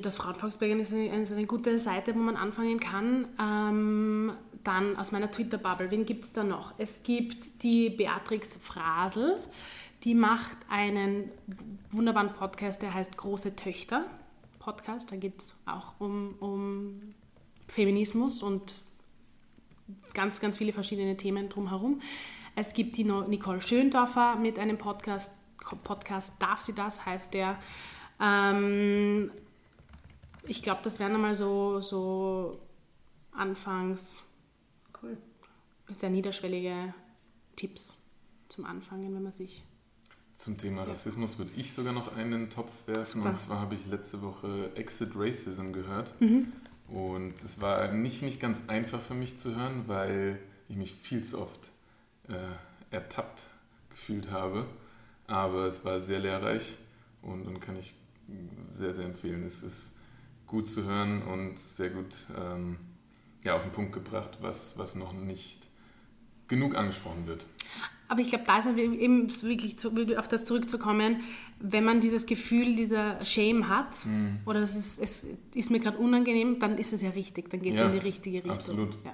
[0.02, 3.28] das Frauenvolksbegehren ist eine, eine gute Seite, wo man anfangen kann.
[3.40, 4.32] Ähm,
[4.64, 6.74] dann aus meiner Twitter-Bubble, wen gibt es da noch?
[6.78, 9.38] Es gibt die Beatrix Frasel,
[10.02, 11.30] die macht einen
[11.90, 14.04] wunderbaren Podcast, der heißt Große Töchter
[14.58, 15.12] Podcast.
[15.12, 17.14] Da geht es auch um, um
[17.68, 18.74] Feminismus und
[20.12, 22.00] ganz, ganz viele verschiedene Themen drumherum.
[22.56, 25.30] Es gibt die Nicole Schöndorfer mit einem Podcast,
[25.84, 27.58] Podcast Darf sie das, heißt der.
[28.18, 29.30] Ähm,
[30.46, 32.58] ich glaube, das wären einmal so, so
[33.30, 34.22] anfangs
[35.02, 35.18] Cool.
[35.92, 36.94] sehr niederschwellige
[37.56, 38.02] Tipps
[38.48, 39.62] zum Anfangen, wenn man sich.
[40.34, 43.18] Zum Thema Rassismus würde ich sogar noch einen Topf werfen.
[43.18, 43.28] Super.
[43.28, 46.14] Und zwar habe ich letzte Woche Exit Racism gehört.
[46.88, 50.38] Und es war nicht, nicht ganz einfach für mich zu hören, weil
[50.68, 51.72] ich mich viel zu oft
[52.28, 53.46] äh, ertappt
[53.90, 54.66] gefühlt habe.
[55.26, 56.76] Aber es war sehr lehrreich
[57.22, 57.94] und, und kann ich
[58.70, 59.44] sehr, sehr empfehlen.
[59.44, 59.96] Es ist
[60.46, 62.76] gut zu hören und sehr gut ähm,
[63.42, 65.68] ja, auf den Punkt gebracht, was, was noch nicht
[66.48, 67.46] genug angesprochen wird.
[68.08, 71.22] Aber ich glaube, da ist eben wirklich zu, auf das zurückzukommen,
[71.58, 73.96] wenn man dieses Gefühl dieser Shame hat
[74.44, 77.74] oder das ist, es ist mir gerade unangenehm, dann ist es ja richtig, dann geht
[77.74, 78.52] es Ja, in die richtige Richtung.
[78.52, 78.96] absolut.
[79.04, 79.12] Ja.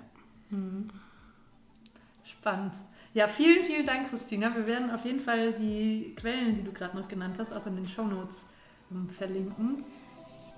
[2.24, 2.74] Spannend.
[3.14, 4.54] Ja, vielen, vielen Dank, Christina.
[4.54, 7.76] Wir werden auf jeden Fall die Quellen, die du gerade noch genannt hast, auch in
[7.76, 8.46] den Shownotes
[8.90, 9.84] ähm, verlinken.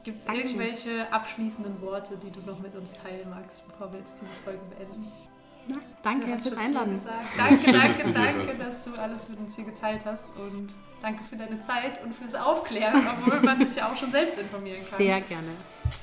[0.04, 4.14] Gibt es irgendwelche abschließenden Worte, die du noch mit uns teilen magst, bevor wir jetzt
[4.20, 5.10] diese Folge beenden?
[5.66, 7.00] Ja, danke hast fürs Einladen.
[7.38, 10.74] Danke, Schön, dass danke, hier danke, dass du alles mit uns hier geteilt hast und
[11.00, 14.76] danke für deine Zeit und fürs Aufklären, obwohl man sich ja auch schon selbst informieren
[14.76, 14.98] kann.
[14.98, 15.48] Sehr gerne.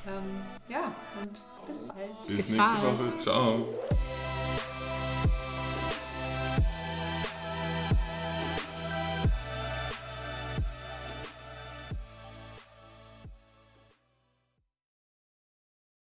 [0.08, 0.92] Ähm, ja,
[1.22, 2.26] und bis bald.
[2.26, 2.98] Bis Bis nächste bald.
[2.98, 3.18] Woche.
[3.20, 3.68] Ciao.